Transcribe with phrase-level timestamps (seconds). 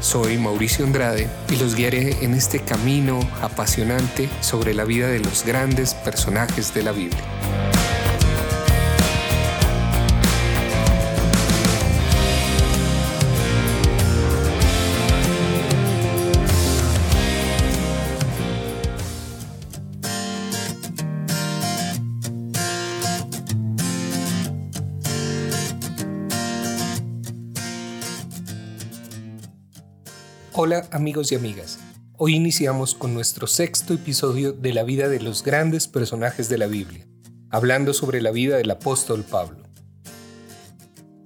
[0.00, 5.44] Soy Mauricio Andrade y los guiaré en este camino apasionante sobre la vida de los
[5.44, 7.22] grandes personajes de la Biblia.
[30.60, 31.78] Hola amigos y amigas,
[32.16, 36.66] hoy iniciamos con nuestro sexto episodio de la vida de los grandes personajes de la
[36.66, 37.06] Biblia,
[37.48, 39.62] hablando sobre la vida del apóstol Pablo.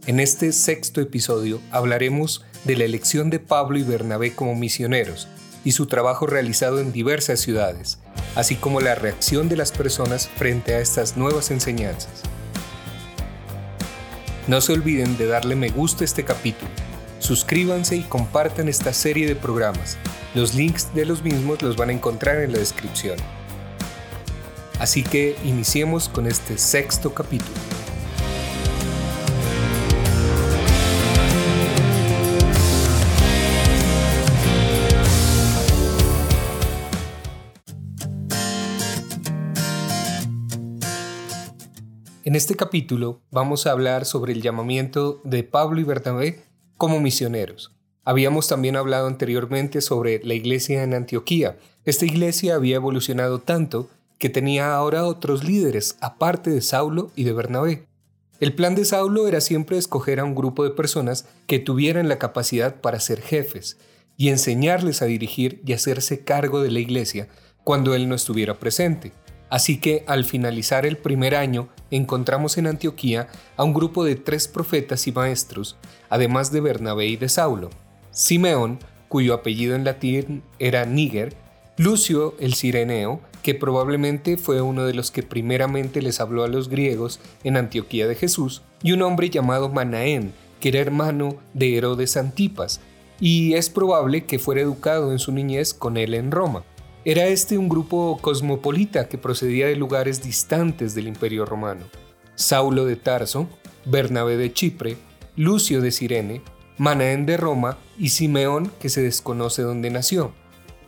[0.04, 5.28] En este sexto episodio hablaremos de la elección de Pablo y Bernabé como misioneros
[5.64, 8.00] y su trabajo realizado en diversas ciudades,
[8.34, 12.20] así como la reacción de las personas frente a estas nuevas enseñanzas.
[14.46, 16.68] No se olviden de darle me gusta a este capítulo
[17.22, 19.96] Suscríbanse y compartan esta serie de programas.
[20.34, 23.16] Los links de los mismos los van a encontrar en la descripción.
[24.80, 27.54] Así que iniciemos con este sexto capítulo.
[42.24, 46.51] En este capítulo vamos a hablar sobre el llamamiento de Pablo y Bernabé
[46.82, 47.70] como misioneros.
[48.04, 51.56] Habíamos también hablado anteriormente sobre la iglesia en Antioquía.
[51.84, 57.32] Esta iglesia había evolucionado tanto que tenía ahora otros líderes, aparte de Saulo y de
[57.32, 57.86] Bernabé.
[58.40, 62.18] El plan de Saulo era siempre escoger a un grupo de personas que tuvieran la
[62.18, 63.78] capacidad para ser jefes
[64.16, 67.28] y enseñarles a dirigir y hacerse cargo de la iglesia
[67.62, 69.12] cuando él no estuviera presente.
[69.52, 74.48] Así que al finalizar el primer año encontramos en Antioquía a un grupo de tres
[74.48, 75.76] profetas y maestros,
[76.08, 77.68] además de Bernabé y de Saulo.
[78.12, 81.36] Simeón, cuyo apellido en latín era Níger,
[81.76, 86.70] Lucio el Cireneo, que probablemente fue uno de los que primeramente les habló a los
[86.70, 92.16] griegos en Antioquía de Jesús, y un hombre llamado Manaén, que era hermano de Herodes
[92.16, 92.80] Antipas,
[93.20, 96.64] y es probable que fuera educado en su niñez con él en Roma.
[97.04, 101.86] Era este un grupo cosmopolita que procedía de lugares distantes del Imperio Romano.
[102.36, 103.48] Saulo de Tarso,
[103.84, 104.96] Bernabé de Chipre,
[105.34, 106.42] Lucio de Cirene,
[106.78, 110.32] Manaén de Roma y Simeón que se desconoce dónde nació.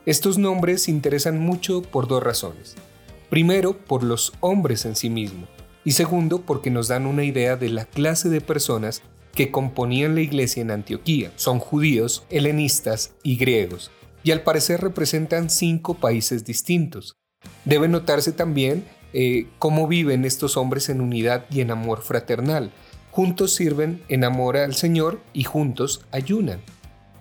[0.07, 2.77] Estos nombres interesan mucho por dos razones.
[3.29, 5.49] Primero, por los hombres en sí mismos,
[5.83, 9.03] y segundo, porque nos dan una idea de la clase de personas
[9.35, 11.33] que componían la iglesia en Antioquía.
[11.35, 13.91] Son judíos, helenistas y griegos,
[14.25, 17.17] y al parecer representan cinco países distintos.
[17.65, 22.73] Debe notarse también eh, cómo viven estos hombres en unidad y en amor fraternal.
[23.13, 26.61] Juntos sirven en amor al Señor y juntos ayunan.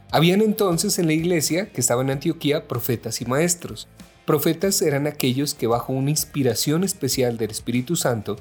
[0.10, 3.88] Habían entonces en la iglesia, que estaba en Antioquía, profetas y maestros.
[4.26, 8.38] Profetas eran aquellos que bajo una inspiración especial del Espíritu Santo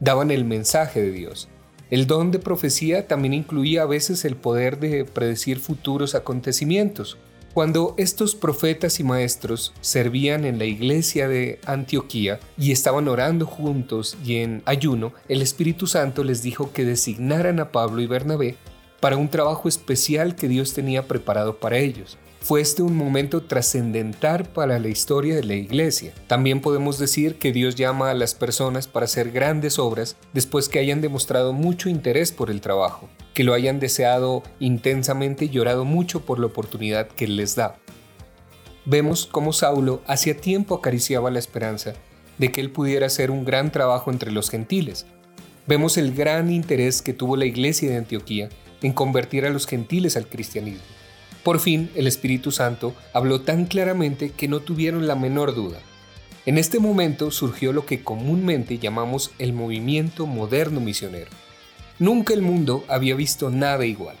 [0.00, 1.48] daban el mensaje de Dios.
[1.90, 7.18] El don de profecía también incluía a veces el poder de predecir futuros acontecimientos.
[7.52, 14.16] Cuando estos profetas y maestros servían en la iglesia de Antioquía y estaban orando juntos
[14.24, 18.56] y en ayuno, el Espíritu Santo les dijo que designaran a Pablo y Bernabé
[19.00, 22.18] para un trabajo especial que Dios tenía preparado para ellos.
[22.40, 26.14] Fue este un momento trascendental para la historia de la iglesia.
[26.28, 30.78] También podemos decir que Dios llama a las personas para hacer grandes obras después que
[30.78, 36.24] hayan demostrado mucho interés por el trabajo, que lo hayan deseado intensamente y llorado mucho
[36.24, 37.76] por la oportunidad que les da.
[38.84, 41.94] Vemos cómo Saulo hacía tiempo acariciaba la esperanza
[42.38, 45.06] de que él pudiera hacer un gran trabajo entre los gentiles.
[45.66, 48.48] Vemos el gran interés que tuvo la iglesia de Antioquía
[48.82, 50.82] en convertir a los gentiles al cristianismo.
[51.44, 55.78] Por fin, el Espíritu Santo habló tan claramente que no tuvieron la menor duda.
[56.46, 61.30] En este momento surgió lo que comúnmente llamamos el movimiento moderno misionero.
[62.00, 64.16] Nunca el mundo había visto nada igual.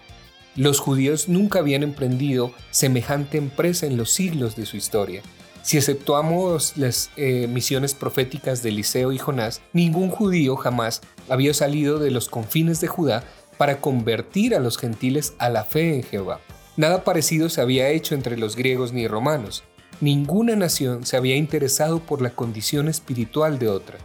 [0.54, 5.22] Los judíos nunca habían emprendido semejante empresa en los siglos de su historia.
[5.62, 11.00] Si exceptuamos las eh, misiones proféticas de Eliseo y Jonás, ningún judío jamás
[11.30, 13.24] había salido de los confines de Judá
[13.56, 16.40] para convertir a los gentiles a la fe en Jehová.
[16.76, 19.64] Nada parecido se había hecho entre los griegos ni romanos.
[20.02, 23.96] Ninguna nación se había interesado por la condición espiritual de otra.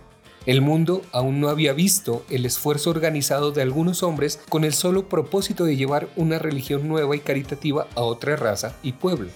[0.45, 5.09] El mundo aún no había visto el esfuerzo organizado de algunos hombres con el solo
[5.09, 9.29] propósito de llevar una religión nueva y caritativa a otra raza y pueblo.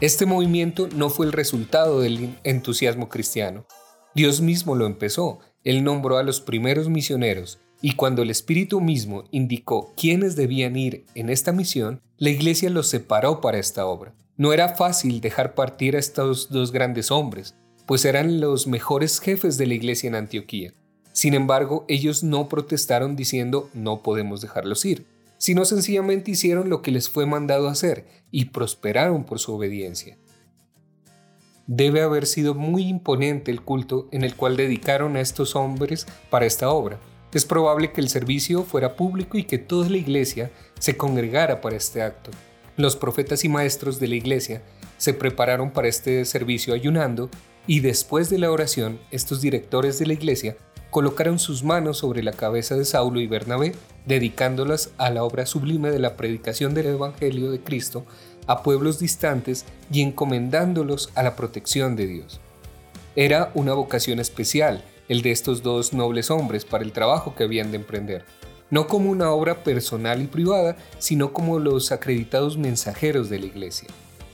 [0.00, 3.66] Este movimiento no fue el resultado del entusiasmo cristiano.
[4.14, 5.40] Dios mismo lo empezó.
[5.64, 11.04] Él nombró a los primeros misioneros y cuando el Espíritu mismo indicó quiénes debían ir
[11.14, 14.14] en esta misión, la iglesia los separó para esta obra.
[14.36, 17.56] No era fácil dejar partir a estos dos grandes hombres,
[17.88, 20.74] pues eran los mejores jefes de la iglesia en Antioquía.
[21.14, 25.06] Sin embargo, ellos no protestaron diciendo no podemos dejarlos ir,
[25.38, 30.18] sino sencillamente hicieron lo que les fue mandado hacer y prosperaron por su obediencia.
[31.66, 36.44] Debe haber sido muy imponente el culto en el cual dedicaron a estos hombres para
[36.44, 37.00] esta obra.
[37.32, 41.76] Es probable que el servicio fuera público y que toda la iglesia se congregara para
[41.76, 42.32] este acto.
[42.76, 44.62] Los profetas y maestros de la iglesia
[44.98, 47.30] se prepararon para este servicio ayunando
[47.68, 50.56] y después de la oración, estos directores de la iglesia
[50.90, 53.74] colocaron sus manos sobre la cabeza de Saulo y Bernabé,
[54.06, 58.06] dedicándolas a la obra sublime de la predicación del Evangelio de Cristo
[58.46, 62.40] a pueblos distantes y encomendándolos a la protección de Dios.
[63.16, 67.70] Era una vocación especial el de estos dos nobles hombres para el trabajo que habían
[67.70, 68.24] de emprender,
[68.70, 73.88] no como una obra personal y privada, sino como los acreditados mensajeros de la iglesia.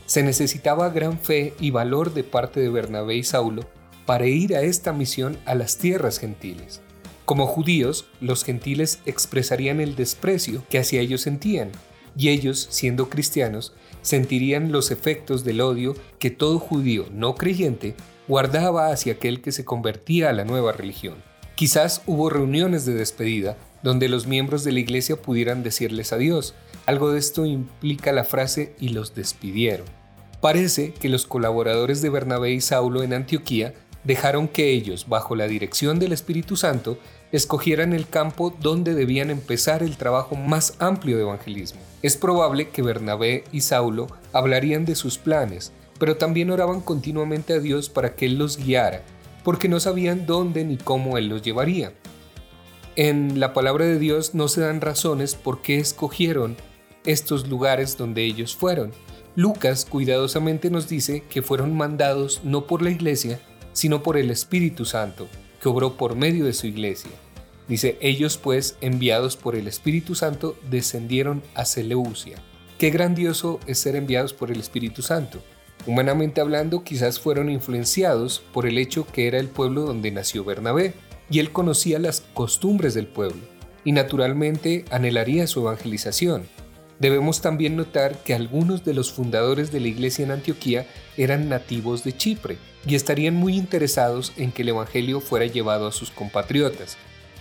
[0.07, 3.63] Se necesitaba gran fe y valor de parte de Bernabé y Saulo
[4.07, 6.83] para ir a esta misión a las tierras gentiles.
[7.25, 11.71] Como judíos, los gentiles expresarían el desprecio que hacia ellos sentían,
[12.17, 13.73] y ellos, siendo cristianos,
[14.03, 17.95] sentirían los efectos del odio que todo judío no creyente
[18.29, 21.17] guardaba hacia aquel que se convertía a la nueva religión.
[21.55, 26.55] Quizás hubo reuniones de despedida donde los miembros de la iglesia pudieran decirles adiós.
[26.87, 29.87] Algo de esto implica la frase y los despidieron.
[30.41, 35.49] Parece que los colaboradores de Bernabé y Saulo en Antioquía dejaron que ellos, bajo la
[35.49, 36.99] dirección del Espíritu Santo,
[37.31, 41.81] escogieran el campo donde debían empezar el trabajo más amplio de evangelismo.
[42.01, 47.59] Es probable que Bernabé y Saulo hablarían de sus planes, pero también oraban continuamente a
[47.59, 49.03] Dios para que Él los guiara,
[49.43, 51.93] porque no sabían dónde ni cómo Él los llevaría.
[52.97, 56.57] En la palabra de Dios no se dan razones por qué escogieron
[57.05, 58.93] estos lugares donde ellos fueron,
[59.35, 63.41] Lucas cuidadosamente nos dice que fueron mandados no por la iglesia,
[63.73, 65.27] sino por el Espíritu Santo,
[65.61, 67.11] que obró por medio de su iglesia.
[67.67, 72.37] Dice, ellos pues, enviados por el Espíritu Santo, descendieron a Seleucia.
[72.79, 75.43] Qué grandioso es ser enviados por el Espíritu Santo.
[75.87, 80.95] Humanamente hablando, quizás fueron influenciados por el hecho que era el pueblo donde nació Bernabé,
[81.31, 83.41] y él conocía las costumbres del pueblo,
[83.85, 86.45] y naturalmente anhelaría su evangelización.
[86.99, 90.87] Debemos también notar que algunos de los fundadores de la iglesia en Antioquía
[91.17, 92.57] eran nativos de Chipre
[92.87, 96.97] y estarían muy interesados en que el Evangelio fuera llevado a sus compatriotas.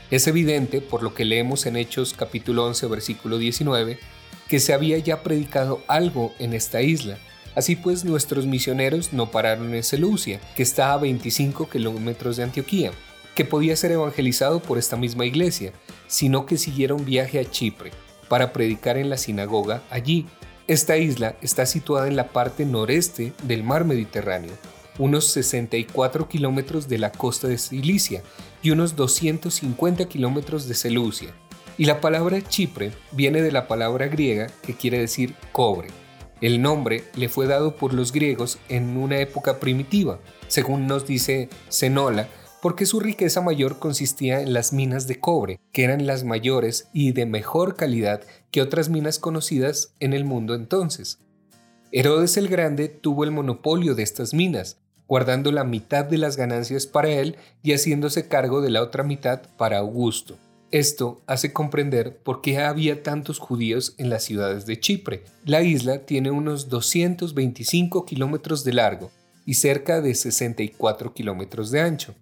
[0.10, 4.00] Es evidente, por lo que leemos en Hechos capítulo 11 versículo 19,
[4.48, 7.18] que se había ya predicado algo en esta isla.
[7.56, 12.92] Así pues, nuestros misioneros no pararon en Seleucia, que está a 25 kilómetros de Antioquía,
[13.36, 15.74] que podía ser evangelizado por esta misma iglesia,
[16.08, 17.92] sino que siguieron viaje a Chipre,
[18.30, 20.28] para predicar en la sinagoga allí.
[20.68, 24.54] Esta isla está situada en la parte noreste del mar Mediterráneo,
[24.98, 28.24] unos 64 kilómetros de la costa de Cilicia
[28.62, 31.34] y unos 250 kilómetros de Seleucia.
[31.78, 35.90] Y la palabra Chipre viene de la palabra griega que quiere decir cobre.
[36.40, 41.50] El nombre le fue dado por los griegos en una época primitiva, según nos dice
[41.72, 42.28] Zenola,
[42.64, 47.12] porque su riqueza mayor consistía en las minas de cobre, que eran las mayores y
[47.12, 51.20] de mejor calidad que otras minas conocidas en el mundo entonces.
[51.92, 54.78] Herodes el Grande tuvo el monopolio de estas minas,
[55.10, 59.42] guardando la mitad de las ganancias para él y haciéndose cargo de la otra mitad
[59.58, 60.38] para Augusto.
[60.72, 65.26] Esto hace comprender por qué había tantos judíos en las ciudades de Chipre.
[65.44, 69.12] La isla tiene unos 225 kilómetros de largo
[69.46, 72.16] y cerca de 64 kilómetros de ancho.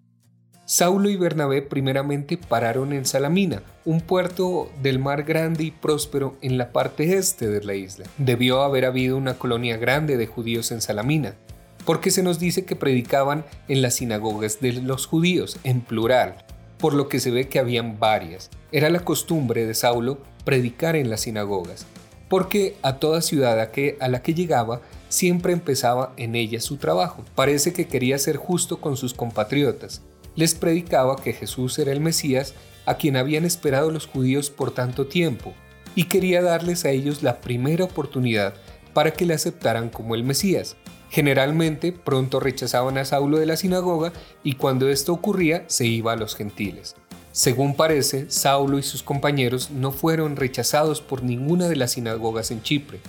[0.71, 6.57] Saulo y Bernabé primeramente pararon en Salamina, un puerto del mar grande y próspero en
[6.57, 8.05] la parte este de la isla.
[8.17, 11.35] Debió haber habido una colonia grande de judíos en Salamina,
[11.83, 16.45] porque se nos dice que predicaban en las sinagogas de los judíos, en plural,
[16.77, 18.49] por lo que se ve que habían varias.
[18.71, 21.85] Era la costumbre de Saulo predicar en las sinagogas,
[22.29, 27.25] porque a toda ciudad a, a la que llegaba siempre empezaba en ella su trabajo.
[27.35, 30.01] Parece que quería ser justo con sus compatriotas,
[30.41, 32.55] les predicaba que Jesús era el Mesías
[32.87, 35.53] a quien habían esperado los judíos por tanto tiempo,
[35.93, 38.55] y quería darles a ellos la primera oportunidad
[38.95, 40.77] para que le aceptaran como el Mesías.
[41.11, 46.15] Generalmente pronto rechazaban a Saulo de la sinagoga y cuando esto ocurría se iba a
[46.15, 46.95] los gentiles.
[47.31, 52.63] Según parece, Saulo y sus compañeros no fueron rechazados por ninguna de las sinagogas en
[52.63, 52.99] Chipre.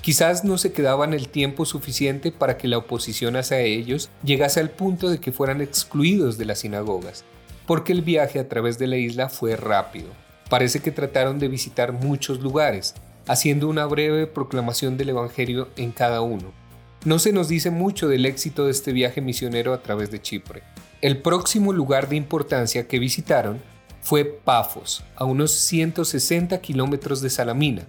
[0.00, 4.70] Quizás no se quedaban el tiempo suficiente para que la oposición hacia ellos llegase al
[4.70, 7.24] punto de que fueran excluidos de las sinagogas,
[7.66, 10.08] porque el viaje a través de la isla fue rápido.
[10.48, 12.94] Parece que trataron de visitar muchos lugares,
[13.26, 16.52] haciendo una breve proclamación del Evangelio en cada uno.
[17.04, 20.62] No se nos dice mucho del éxito de este viaje misionero a través de Chipre.
[21.00, 23.60] El próximo lugar de importancia que visitaron
[24.00, 27.86] fue Pafos, a unos 160 kilómetros de Salamina.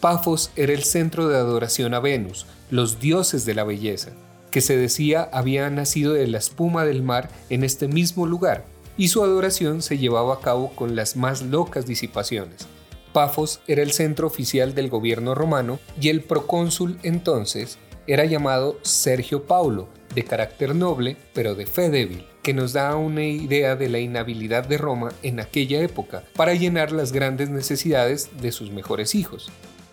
[0.00, 4.12] Pafos era el centro de adoración a Venus, los dioses de la belleza,
[4.50, 8.64] que se decía había nacido de la espuma del mar en este mismo lugar,
[8.96, 12.66] y su adoración se llevaba a cabo con las más locas disipaciones.
[13.12, 17.76] Pafos era el centro oficial del gobierno romano y el procónsul entonces
[18.06, 23.24] era llamado Sergio Paulo, de carácter noble pero de fe débil, que nos da una
[23.24, 28.50] idea de la inhabilidad de Roma en aquella época para llenar las grandes necesidades de
[28.50, 29.50] sus mejores hijos.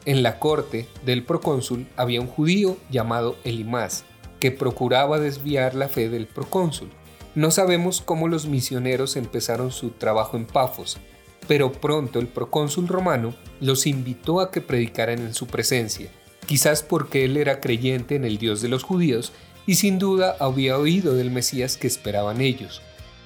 [0.08, 4.06] En la corte del procónsul había un judío llamado Elimás,
[4.40, 6.90] que procuraba desviar la fe del procónsul.
[7.36, 10.98] No sabemos cómo los misioneros empezaron su trabajo en Pafos,
[11.46, 16.10] pero pronto el procónsul romano los invitó a que predicaran en su presencia,
[16.46, 19.34] quizás porque él era creyente en el Dios de los judíos
[19.66, 22.82] y sin duda había oído del Mesías que esperaban ellos.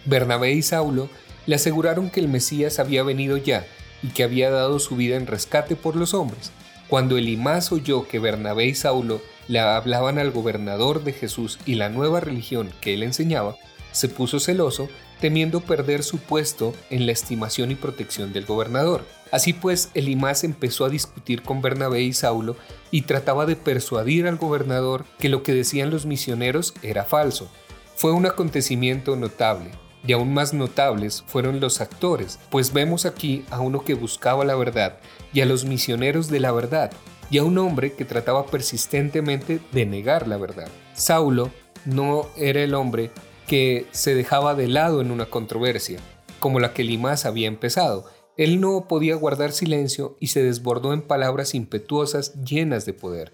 [0.05, 1.09] Bernabé y Saulo
[1.45, 3.67] le aseguraron que el Mesías había venido ya
[4.01, 6.51] y que había dado su vida en rescate por los hombres.
[6.91, 11.87] Cuando Elimás oyó que Bernabé y Saulo le hablaban al gobernador de Jesús y la
[11.87, 13.55] nueva religión que él enseñaba,
[13.93, 14.89] se puso celoso
[15.21, 19.05] temiendo perder su puesto en la estimación y protección del gobernador.
[19.31, 22.57] Así pues, Elimás empezó a discutir con Bernabé y Saulo
[22.91, 27.49] y trataba de persuadir al gobernador que lo que decían los misioneros era falso.
[27.95, 29.71] Fue un acontecimiento notable,
[30.05, 34.55] y aún más notables fueron los actores, pues vemos aquí a uno que buscaba la
[34.55, 34.97] verdad
[35.33, 36.91] y a los misioneros de la verdad,
[37.29, 40.67] y a un hombre que trataba persistentemente de negar la verdad.
[40.93, 41.51] Saulo
[41.85, 43.11] no era el hombre
[43.47, 45.99] que se dejaba de lado en una controversia,
[46.39, 48.05] como la que Limas había empezado.
[48.37, 53.33] Él no podía guardar silencio y se desbordó en palabras impetuosas llenas de poder.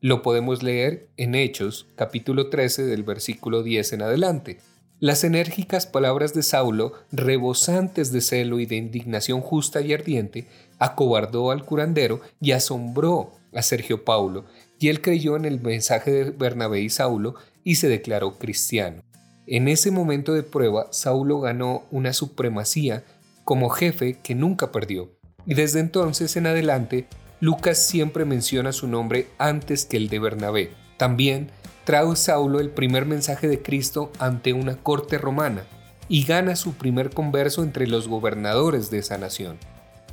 [0.00, 4.58] Lo podemos leer en Hechos, capítulo 13, del versículo 10 en adelante.
[4.98, 10.48] Las enérgicas palabras de Saulo, rebosantes de celo y de indignación justa y ardiente,
[10.78, 14.46] acobardó al curandero y asombró a Sergio Paulo,
[14.78, 19.02] y él creyó en el mensaje de Bernabé y Saulo y se declaró cristiano.
[19.46, 23.04] En ese momento de prueba, Saulo ganó una supremacía
[23.44, 25.10] como jefe que nunca perdió.
[25.44, 27.06] Y desde entonces en adelante,
[27.40, 30.85] Lucas siempre menciona su nombre antes que el de Bernabé.
[30.96, 31.50] También
[31.84, 35.64] trae Saulo el primer mensaje de Cristo ante una corte romana
[36.08, 39.58] y gana su primer converso entre los gobernadores de esa nación.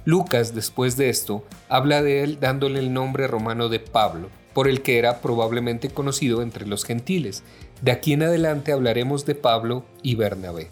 [0.05, 4.81] Lucas, después de esto, habla de él dándole el nombre romano de Pablo, por el
[4.81, 7.43] que era probablemente conocido entre los gentiles.
[7.81, 10.69] De aquí en adelante hablaremos de Pablo y Bernabé.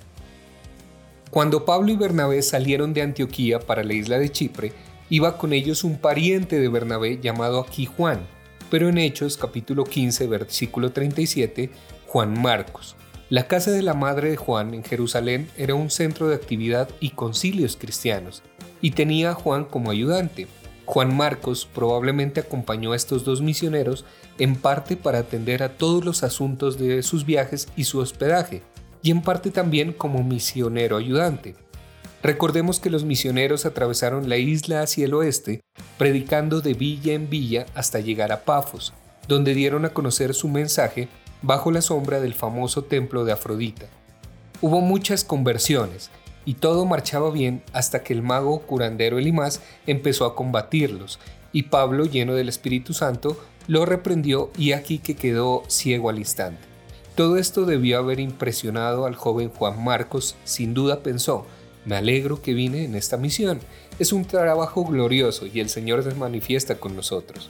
[1.29, 4.73] Cuando Pablo y Bernabé salieron de Antioquía para la isla de Chipre,
[5.09, 8.27] iba con ellos un pariente de Bernabé llamado aquí Juan,
[8.71, 11.69] pero en Hechos capítulo 15 versículo 37,
[12.07, 12.95] Juan Marcos.
[13.29, 17.09] La casa de la madre de Juan en Jerusalén era un centro de actividad y
[17.09, 18.43] concilios cristianos,
[18.79, 20.47] y tenía a Juan como ayudante.
[20.85, 24.05] Juan Marcos probablemente acompañó a estos dos misioneros
[24.39, 28.63] en parte para atender a todos los asuntos de sus viajes y su hospedaje,
[29.01, 31.55] y en parte también como misionero ayudante.
[32.23, 35.59] Recordemos que los misioneros atravesaron la isla hacia el oeste,
[36.01, 38.91] predicando de villa en villa hasta llegar a Pafos,
[39.27, 41.09] donde dieron a conocer su mensaje
[41.43, 43.85] bajo la sombra del famoso templo de Afrodita.
[44.61, 46.09] Hubo muchas conversiones,
[46.43, 51.19] y todo marchaba bien hasta que el mago curandero Elimás empezó a combatirlos,
[51.53, 56.63] y Pablo, lleno del Espíritu Santo, lo reprendió y aquí que quedó ciego al instante.
[57.13, 61.45] Todo esto debió haber impresionado al joven Juan Marcos, sin duda pensó,
[61.85, 63.59] me alegro que vine en esta misión,
[64.01, 67.49] es un trabajo glorioso y el Señor se manifiesta con nosotros.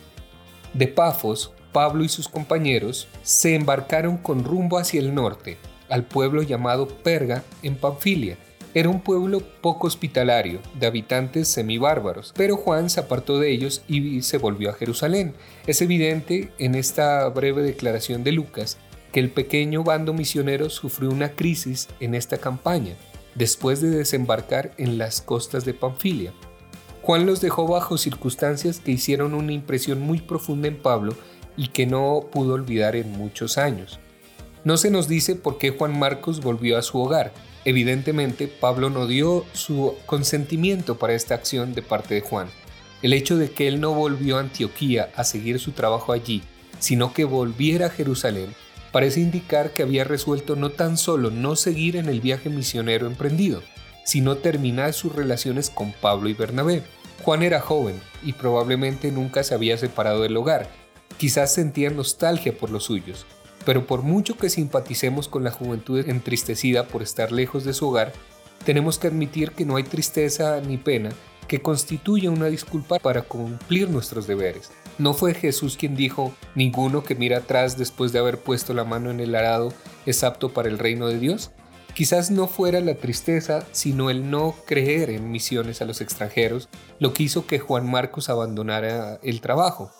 [0.74, 5.58] De Pafos, Pablo y sus compañeros se embarcaron con rumbo hacia el norte,
[5.89, 8.38] al pueblo llamado Perga en Panfilia,
[8.74, 14.22] era un pueblo poco hospitalario, de habitantes semibárbaros, pero Juan se apartó de ellos y
[14.22, 15.34] se volvió a Jerusalén.
[15.67, 18.77] Es evidente en esta breve declaración de Lucas
[19.12, 22.96] que el pequeño bando misionero sufrió una crisis en esta campaña,
[23.35, 26.33] después de desembarcar en las costas de Panfilia.
[27.01, 31.15] Juan los dejó bajo circunstancias que hicieron una impresión muy profunda en Pablo
[31.57, 34.00] y que no pudo olvidar en muchos años.
[34.63, 37.33] No se nos dice por qué Juan Marcos volvió a su hogar.
[37.65, 42.47] Evidentemente, Pablo no dio su consentimiento para esta acción de parte de Juan.
[43.01, 46.43] El hecho de que él no volvió a Antioquía a seguir su trabajo allí,
[46.77, 48.53] sino que volviera a Jerusalén,
[48.91, 53.62] parece indicar que había resuelto no tan solo no seguir en el viaje misionero emprendido,
[54.05, 56.83] sino terminar sus relaciones con Pablo y Bernabé.
[57.24, 60.69] Juan era joven y probablemente nunca se había separado del hogar,
[61.17, 63.25] quizás sentía nostalgia por los suyos,
[63.65, 68.12] pero por mucho que simpaticemos con la juventud entristecida por estar lejos de su hogar,
[68.65, 71.12] tenemos que admitir que no hay tristeza ni pena
[71.48, 74.72] que constituya una disculpa para cumplir nuestros deberes.
[74.98, 79.12] ¿No fue Jesús quien dijo, ninguno que mira atrás después de haber puesto la mano
[79.12, 79.74] en el arado
[80.06, 81.51] es apto para el reino de Dios?
[81.94, 87.13] Quizás no fuera la tristeza, sino el no creer en misiones a los extranjeros lo
[87.13, 89.91] que hizo que Juan Marcos abandonara el trabajo.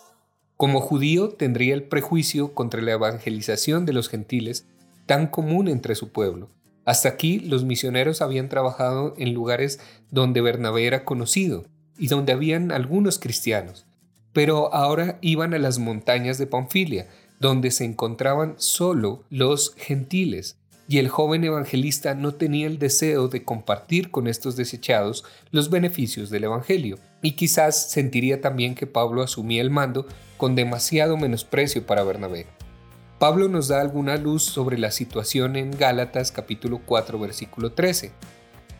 [0.56, 4.64] Como judío tendría el prejuicio contra la evangelización de los gentiles
[5.04, 6.48] tan común entre su pueblo.
[6.84, 9.78] Hasta aquí los misioneros habían trabajado en lugares
[10.10, 11.64] donde Bernabé era conocido
[11.98, 13.86] y donde habían algunos cristianos,
[14.32, 17.08] pero ahora iban a las montañas de Panfilia,
[17.38, 20.56] donde se encontraban solo los gentiles,
[20.88, 26.30] y el joven evangelista no tenía el deseo de compartir con estos desechados los beneficios
[26.30, 32.02] del Evangelio, y quizás sentiría también que Pablo asumía el mando con demasiado menosprecio para
[32.02, 32.46] Bernabé.
[33.22, 38.10] Pablo nos da alguna luz sobre la situación en Gálatas capítulo 4 versículo 13.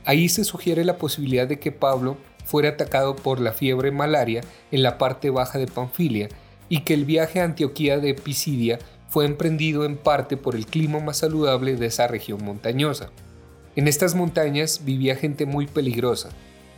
[0.05, 4.41] Ahí se sugiere la posibilidad de que Pablo fuera atacado por la fiebre malaria
[4.73, 6.29] en la parte baja de Panfilia
[6.69, 10.99] y que el viaje a Antioquía de Pisidia fue emprendido en parte por el clima
[10.99, 13.11] más saludable de esa región montañosa.
[13.77, 16.31] En estas montañas vivía gente muy peligrosa,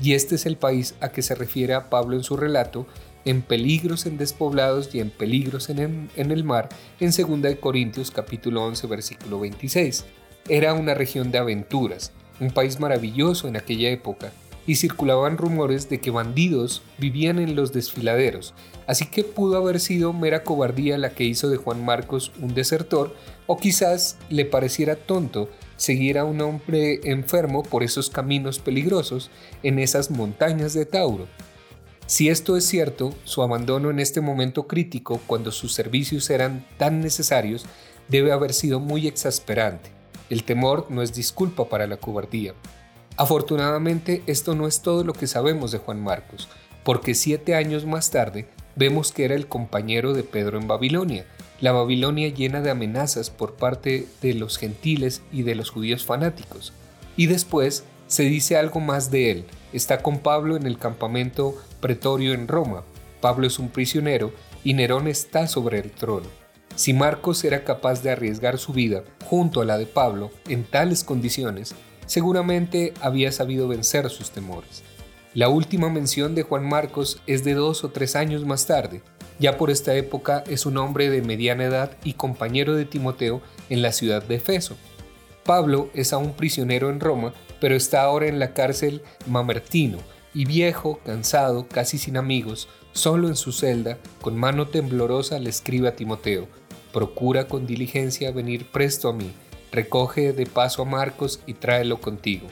[0.02, 2.86] y este es el país a que se refiere a Pablo en su relato,
[3.24, 6.68] en peligros en despoblados y en peligros en, el mar,
[7.00, 10.04] en 2 Corintios capítulo 11 versículo 26.
[10.48, 14.32] Era una región de aventuras, un país maravilloso en aquella época,
[14.66, 18.54] y circulaban rumores de que bandidos vivían en los desfiladeros,
[18.86, 23.14] así que pudo haber sido mera cobardía la que hizo de Juan Marcos un desertor,
[23.46, 29.30] o quizás le pareciera tonto seguir a un hombre enfermo por esos caminos peligrosos
[29.62, 31.26] en esas montañas de Tauro.
[32.06, 37.00] Si esto es cierto, su abandono en este momento crítico, cuando sus servicios eran tan
[37.00, 37.64] necesarios,
[38.08, 39.90] debe haber sido muy exasperante.
[40.28, 42.54] El temor no es disculpa para la cobardía.
[43.16, 46.48] Afortunadamente, esto no es todo lo que sabemos de Juan Marcos,
[46.82, 51.24] porque siete años más tarde vemos que era el compañero de Pedro en Babilonia,
[51.60, 56.72] la Babilonia llena de amenazas por parte de los gentiles y de los judíos fanáticos.
[57.16, 59.44] Y después se dice algo más de él.
[59.72, 62.82] Está con Pablo en el campamento pretorio en Roma.
[63.20, 64.32] Pablo es un prisionero
[64.64, 66.28] y Nerón está sobre el trono.
[66.76, 71.04] Si Marcos era capaz de arriesgar su vida junto a la de Pablo en tales
[71.04, 71.74] condiciones,
[72.06, 74.82] seguramente había sabido vencer sus temores.
[75.34, 79.02] La última mención de Juan Marcos es de dos o tres años más tarde.
[79.38, 83.82] Ya por esta época es un hombre de mediana edad y compañero de Timoteo en
[83.82, 84.74] la ciudad de Efeso.
[85.44, 89.98] Pablo es aún prisionero en Roma, pero está ahora en la cárcel Mamertino,
[90.34, 95.88] y viejo, cansado, casi sin amigos, solo en su celda, con mano temblorosa le escribe
[95.88, 96.48] a Timoteo,
[96.92, 99.32] procura con diligencia venir presto a mí,
[99.72, 102.48] recoge de paso a Marcos y tráelo contigo.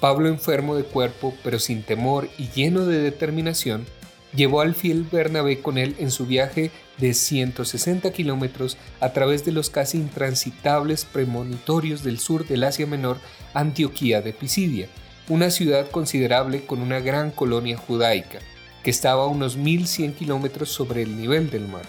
[0.00, 3.86] Pablo, enfermo de cuerpo, pero sin temor y lleno de determinación,
[4.34, 9.52] llevó al fiel Bernabé con él en su viaje de 160 kilómetros a través de
[9.52, 13.18] los casi intransitables premonitorios del sur del Asia Menor,
[13.54, 14.88] Antioquía de Pisidia,
[15.32, 18.40] una ciudad considerable con una gran colonia judaica,
[18.84, 21.86] que estaba a unos 1100 kilómetros sobre el nivel del mar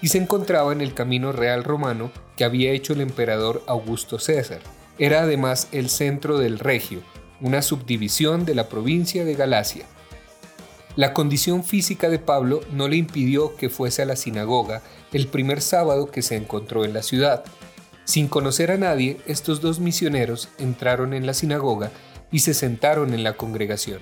[0.00, 4.58] y se encontraba en el camino real romano que había hecho el emperador Augusto César.
[4.98, 7.02] Era además el centro del Regio,
[7.40, 9.86] una subdivisión de la provincia de Galacia.
[10.96, 15.60] La condición física de Pablo no le impidió que fuese a la sinagoga el primer
[15.60, 17.44] sábado que se encontró en la ciudad.
[18.04, 21.92] Sin conocer a nadie, estos dos misioneros entraron en la sinagoga
[22.32, 24.00] y se sentaron en la congregación.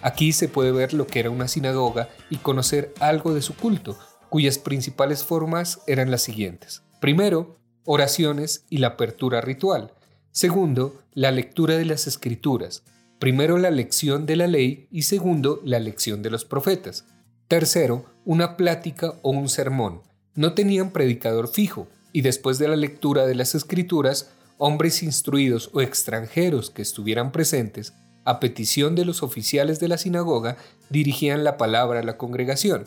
[0.00, 3.98] Aquí se puede ver lo que era una sinagoga y conocer algo de su culto,
[4.30, 6.82] cuyas principales formas eran las siguientes.
[7.00, 9.92] Primero, oraciones y la apertura ritual.
[10.30, 12.84] Segundo, la lectura de las escrituras.
[13.18, 17.04] Primero, la lección de la ley y segundo, la lección de los profetas.
[17.46, 20.02] Tercero, una plática o un sermón.
[20.34, 24.30] No tenían predicador fijo y después de la lectura de las escrituras,
[24.64, 27.94] hombres instruidos o extranjeros que estuvieran presentes,
[28.24, 30.56] a petición de los oficiales de la sinagoga,
[30.88, 32.84] dirigían la palabra a la congregación.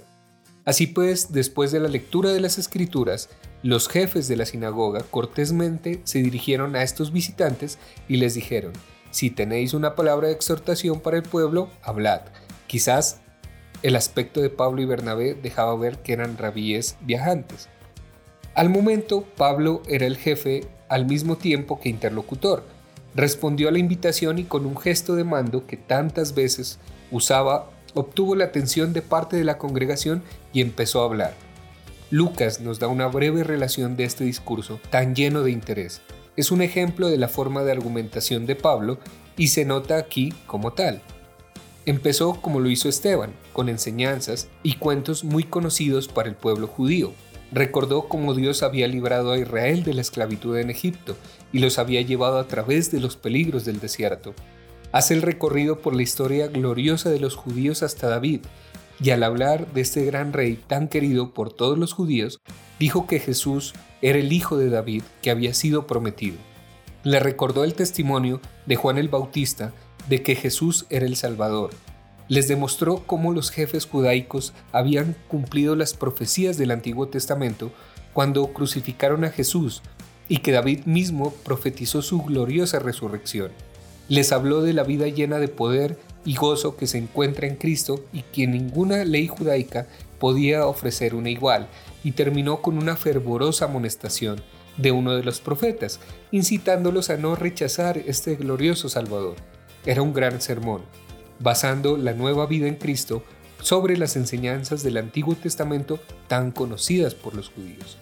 [0.64, 3.28] Así pues, después de la lectura de las escrituras,
[3.62, 8.72] los jefes de la sinagoga cortésmente se dirigieron a estos visitantes y les dijeron,
[9.12, 12.22] si tenéis una palabra de exhortación para el pueblo, hablad.
[12.68, 13.20] Quizás
[13.84, 17.68] el aspecto de Pablo y Bernabé dejaba ver que eran rabíes viajantes.
[18.56, 22.64] Al momento, Pablo era el jefe al mismo tiempo que interlocutor.
[23.14, 26.80] Respondió a la invitación y con un gesto de mando que tantas veces
[27.12, 31.34] usaba, obtuvo la atención de parte de la congregación y empezó a hablar.
[32.12, 36.02] Lucas nos da una breve relación de este discurso tan lleno de interés.
[36.38, 39.00] Es un ejemplo de la forma de argumentación de Pablo
[39.36, 41.02] y se nota aquí como tal.
[41.86, 47.12] Empezó como lo hizo Esteban, con enseñanzas y cuentos muy conocidos para el pueblo judío,
[47.52, 51.16] Recordó cómo Dios había librado a Israel de la esclavitud en Egipto
[51.54, 54.34] y los había llevado a través de los peligros del desierto.
[54.92, 58.42] Hace el recorrido por la historia gloriosa de los judíos hasta David,
[59.02, 62.40] y al hablar de este gran rey tan querido por todos los judíos,
[62.80, 66.38] dijo que Jesús era el hijo de David que había sido prometido.
[67.04, 69.74] Le recordó el testimonio de Juan el Bautista
[70.10, 71.72] de que Jesús era el Salvador,
[72.28, 77.72] les demostró cómo los jefes judaicos habían cumplido las profecías del Antiguo Testamento
[78.14, 79.82] cuando crucificaron a Jesús
[80.28, 83.52] y que David mismo profetizó su gloriosa resurrección.
[84.10, 88.04] Les habló de la vida llena de poder y gozo que se encuentra en Cristo
[88.12, 89.88] y que ninguna ley judaica
[90.20, 91.68] podía ofrecer una igual,
[92.04, 94.42] y terminó con una fervorosa amonestación
[94.78, 96.00] de uno de los profetas,
[96.32, 99.36] incitándolos a no rechazar este glorioso Salvador.
[99.86, 100.82] Era un gran sermón
[101.40, 103.24] basando la nueva vida en Cristo
[103.62, 107.98] sobre las enseñanzas del Antiguo Testamento tan conocidas por los judíos.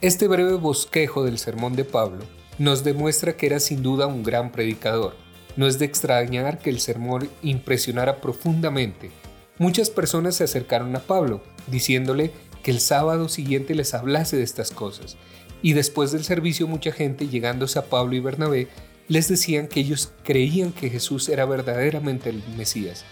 [0.00, 2.24] Este breve bosquejo del sermón de Pablo
[2.58, 5.14] nos demuestra que era sin duda un gran predicador.
[5.56, 9.10] No es de extrañar que el sermón impresionara profundamente.
[9.58, 12.30] Muchas personas se acercaron a Pablo, diciéndole
[12.62, 15.16] que el sábado siguiente les hablase de estas cosas,
[15.62, 18.68] y después del servicio mucha gente llegándose a Pablo y Bernabé
[19.10, 23.04] les decían que ellos creían que Jesús era verdaderamente el Mesías.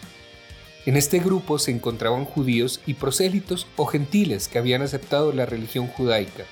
[0.87, 5.88] En este grupo se encontraban judíos y prosélitos o gentiles que habían aceptado la religión
[5.88, 6.44] judaica.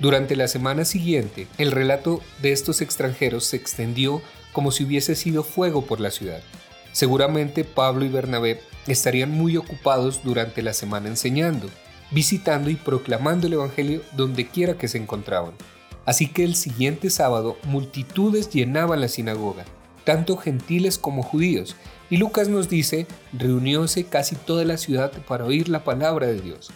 [0.00, 4.20] Durante la semana siguiente, el relato de estos extranjeros se extendió
[4.52, 6.42] como si hubiese sido fuego por la ciudad.
[6.90, 11.70] Seguramente Pablo y Bernabé estarían muy ocupados durante la semana enseñando,
[12.10, 15.54] visitando y proclamando el Evangelio donde quiera que se encontraban.
[16.06, 19.64] Así que el siguiente sábado multitudes llenaban la sinagoga,
[20.04, 21.76] tanto gentiles como judíos,
[22.10, 26.70] y Lucas nos dice, reunióse casi toda la ciudad para oír la palabra de Dios.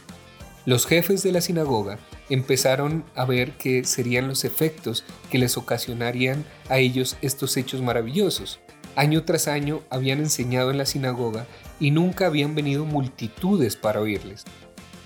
[0.65, 6.45] Los jefes de la sinagoga empezaron a ver que serían los efectos que les ocasionarían
[6.69, 8.61] a ellos estos hechos maravillosos.
[8.97, 11.47] Año tras año habían enseñado en la sinagoga
[11.81, 14.45] y nunca habían venido multitudes para oírles.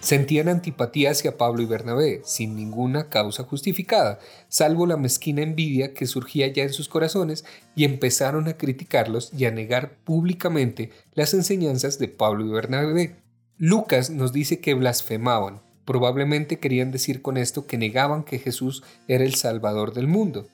[0.02, 6.06] Sentían antipatía hacia Pablo y Bernabé, sin ninguna causa justificada, salvo la mezquina envidia que
[6.06, 7.44] surgía ya en sus corazones,
[7.76, 13.14] y empezaron a criticarlos y a negar públicamente las enseñanzas de Pablo y Bernabé.
[13.58, 19.22] Lucas nos dice que blasfemaban, probablemente querían decir con esto que negaban que Jesús era
[19.22, 20.48] el Salvador del mundo.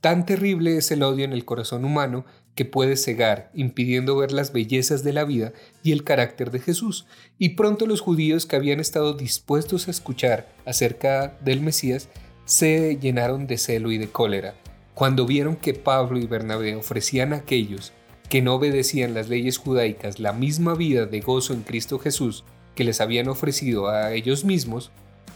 [0.00, 4.52] Tan terrible es el odio en el corazón humano que puede cegar, impidiendo ver las
[4.52, 7.06] bellezas de la vida y el carácter de Jesús.
[7.38, 12.08] Y pronto los judíos que habían estado dispuestos a escuchar acerca del Mesías
[12.44, 14.54] se llenaron de celo y de cólera.
[14.94, 17.92] Cuando vieron que Pablo y Bernabé ofrecían a aquellos
[18.28, 22.84] que no obedecían las leyes judaicas la misma vida de gozo en Cristo Jesús que
[22.84, 24.90] les habían ofrecido a ellos mismos,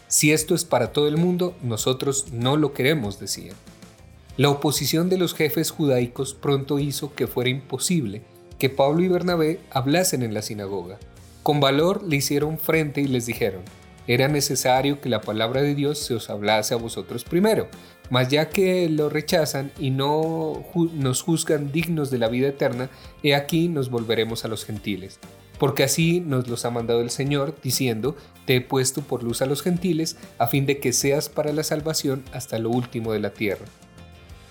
[0.08, 3.54] si esto es para todo el mundo, nosotros no lo queremos, decían.
[4.38, 8.22] La oposición de los jefes judaicos pronto hizo que fuera imposible
[8.56, 11.00] que Pablo y Bernabé hablasen en la sinagoga.
[11.42, 13.62] Con valor le hicieron frente y les dijeron,
[14.06, 17.66] era necesario que la palabra de Dios se os hablase a vosotros primero,
[18.10, 22.90] mas ya que lo rechazan y no nos juzgan dignos de la vida eterna,
[23.24, 25.18] he aquí nos volveremos a los gentiles.
[25.58, 28.14] Porque así nos los ha mandado el Señor, diciendo,
[28.46, 31.64] te he puesto por luz a los gentiles, a fin de que seas para la
[31.64, 33.66] salvación hasta lo último de la tierra.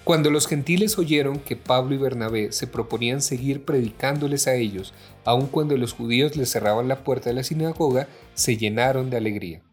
[0.08, 4.94] Cuando los gentiles oyeron que Pablo y Bernabé se proponían seguir predicándoles a ellos,
[5.26, 9.64] aun cuando los judíos les cerraban la puerta de la sinagoga, se llenaron de alegría.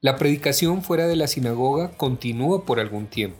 [0.00, 3.36] La predicación fuera de la sinagoga continuó por algún tiempo,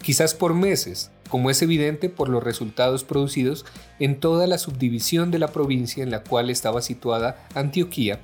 [0.00, 3.66] quizás por meses, como es evidente por los resultados producidos
[3.98, 8.18] en toda la subdivisión de la provincia en la cual estaba situada Antioquía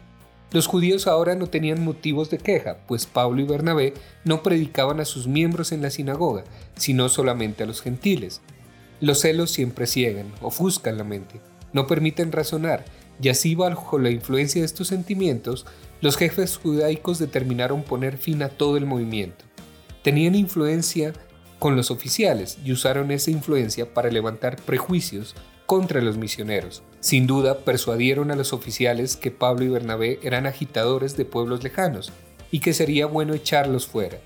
[0.51, 3.93] los judíos ahora no tenían motivos de queja, pues Pablo y Bernabé
[4.25, 8.41] no predicaban a sus miembros en la sinagoga, sino solamente a los gentiles.
[9.01, 11.41] Los celos siempre ciegan, ofuscan la mente,
[11.73, 12.85] no permiten razonar,
[13.21, 15.67] y así bajo la influencia de estos sentimientos,
[16.01, 19.45] los jefes judaicos determinaron poner fin a todo el movimiento.
[20.03, 21.13] Tenían influencia
[21.59, 25.35] con los oficiales y usaron esa influencia para levantar prejuicios
[25.67, 26.83] contra los misioneros.
[27.01, 32.13] Sin duda, persuadieron a los oficiales que Pablo y Bernabé eran agitadores de pueblos lejanos
[32.51, 34.19] y que sería bueno echarlos fuera.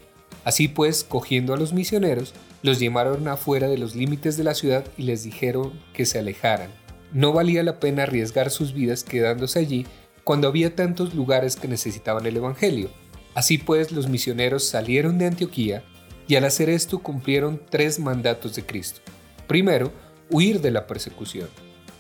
[0.45, 4.85] Así pues, cogiendo a los misioneros, los llamaron afuera de los límites de la ciudad
[4.97, 6.71] y les dijeron que se alejaran.
[7.13, 9.87] No valía la pena arriesgar sus vidas quedándose allí
[10.25, 12.91] cuando había tantos lugares que necesitaban el Evangelio.
[13.35, 15.85] Así pues, los misioneros salieron de Antioquía
[16.27, 19.01] y al hacer esto cumplieron tres mandatos de Cristo.
[19.47, 19.93] Primero,
[20.31, 21.49] huir de la persecución.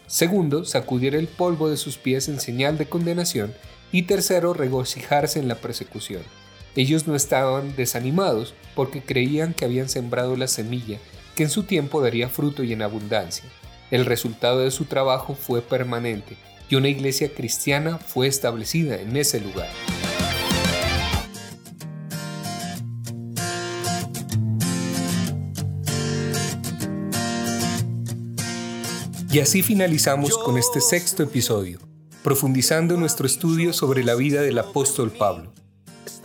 [0.06, 3.54] Segundo, sacudir el polvo de sus pies en señal de condenación.
[3.90, 6.22] Y tercero, regocijarse en la persecución.
[6.76, 10.98] Ellos no estaban desanimados porque creían que habían sembrado la semilla
[11.34, 13.44] que en su tiempo daría fruto y en abundancia.
[13.90, 16.36] El resultado de su trabajo fue permanente
[16.68, 19.68] y una iglesia cristiana fue establecida en ese lugar.
[29.32, 31.78] Y así finalizamos con este sexto episodio,
[32.22, 35.54] profundizando nuestro estudio sobre la vida del apóstol Pablo.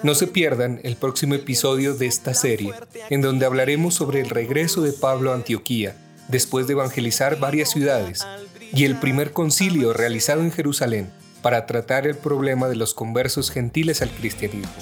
[0.03, 2.73] No se pierdan el próximo episodio de esta serie,
[3.09, 5.95] en donde hablaremos sobre el regreso de Pablo a Antioquía,
[6.27, 8.27] después de evangelizar varias ciudades,
[8.73, 11.09] y el primer concilio realizado en Jerusalén
[11.41, 14.73] para tratar el problema de los conversos gentiles al cristianismo.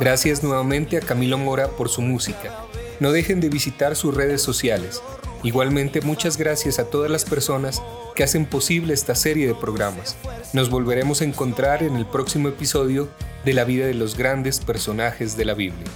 [0.00, 2.64] Gracias nuevamente a Camilo Mora por su música.
[2.98, 5.00] No dejen de visitar sus redes sociales.
[5.42, 7.82] Igualmente muchas gracias a todas las personas
[8.14, 10.16] que hacen posible esta serie de programas.
[10.52, 13.08] Nos volveremos a encontrar en el próximo episodio
[13.44, 15.86] de la vida de los grandes personajes de la Biblia.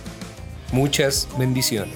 [0.73, 1.95] Muchas bendiciones.